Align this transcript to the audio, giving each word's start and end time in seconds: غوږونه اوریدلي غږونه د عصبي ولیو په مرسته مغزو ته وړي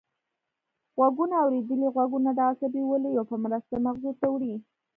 غوږونه 0.97 1.35
اوریدلي 1.43 1.87
غږونه 1.95 2.29
د 2.33 2.39
عصبي 2.49 2.81
ولیو 2.85 3.23
په 3.29 3.35
مرسته 3.43 3.73
مغزو 3.85 4.11
ته 4.19 4.25
وړي 4.33 4.53